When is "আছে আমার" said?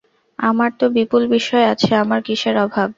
1.73-2.19